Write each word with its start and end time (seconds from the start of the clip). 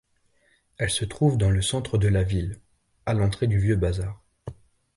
Elle 0.79 0.89
se 0.89 1.05
trouve 1.05 1.37
dans 1.37 1.51
le 1.51 1.61
centre 1.61 1.99
de 1.99 2.07
la 2.07 2.23
ville, 2.23 2.59
à 3.05 3.13
l'entrée 3.13 3.45
du 3.45 3.59
vieux 3.59 3.75
bazar. 3.75 4.19